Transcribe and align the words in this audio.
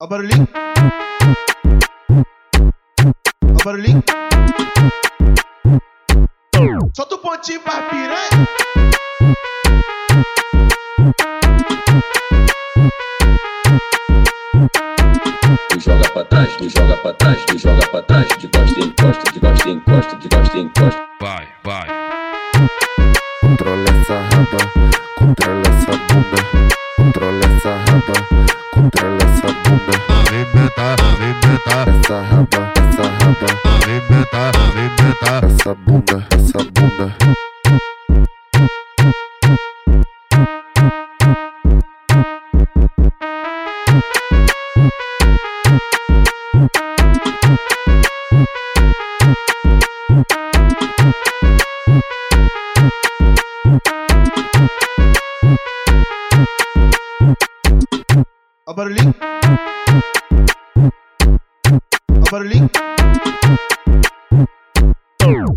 Ó 0.00 0.04
o 0.04 0.08
barulhinho. 0.08 0.48
Ó 3.42 3.50
o 3.50 3.64
barulhinho. 3.64 4.00
Solta 6.94 7.16
o 7.16 7.18
pontinho 7.18 7.60
pra 7.62 7.82
piranha. 7.82 8.28
Me 15.74 15.80
joga 15.80 16.10
pra 16.12 16.24
trás, 16.26 16.56
me 16.60 16.68
joga 16.68 16.96
pra 16.98 17.12
trás, 17.14 17.44
me 17.52 17.58
joga 17.58 17.88
pra 17.88 18.02
trás, 18.02 18.28
de 18.38 18.48
costa 18.48 18.80
em 18.80 18.90
costa, 18.92 19.32
de 19.32 19.40
costa 19.40 19.68
em 19.68 19.80
costa, 19.80 20.16
de 20.16 20.28
costa 20.28 20.58
em 20.58 20.68
costa. 20.68 21.08
Vai, 21.20 21.48
vai. 21.64 22.07
Controla 28.78 29.16
essa 29.16 29.48
bunda. 29.64 29.92
Arrebenta, 30.28 30.82
arrebenta, 30.82 31.90
Essa 31.90 32.22
raba, 32.22 32.72
essa 32.76 33.02
raba, 33.02 33.48
arrebenta, 33.82 34.38
arrebenta. 34.54 35.46
essa 35.46 35.74
bunda, 35.74 36.26
essa 36.30 36.58
bunda. 36.72 37.47
Ó 58.68 58.72
o 58.72 58.74
barulhinho. 58.74 59.14
Ó 62.10 62.18
o 62.18 62.30
barulhinho. 62.30 62.70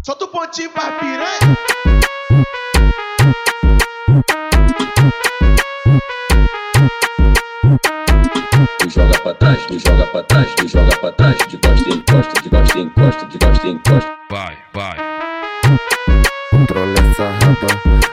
Solta 0.01 0.23
o 0.23 0.27
pontinho 0.29 0.69
pra 0.71 0.91
piranha. 0.91 1.39
Tu 8.79 8.89
joga 8.89 9.19
pra 9.19 9.33
trás, 9.33 9.65
tu 9.65 9.77
joga 9.77 10.07
pra 10.07 10.23
trás, 10.23 10.55
tu 10.55 10.67
joga 10.69 10.97
pra 10.97 11.11
trás. 11.11 11.35
De 11.49 11.57
costa 11.57 11.89
encosta, 11.89 12.41
de 12.41 12.49
costa 12.49 12.79
encosta, 12.79 13.25
de 13.25 13.37
costa 13.39 13.67
encosta. 13.67 14.17
Vai, 14.29 14.57
vai. 14.73 14.97
Controla 16.49 16.93
essa 16.93 17.29
rampa. 17.45 18.10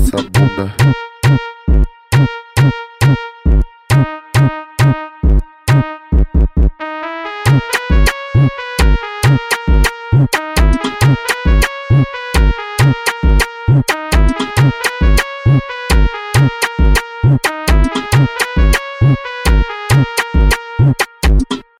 essa 0.00 0.16
bunda. 0.22 1.09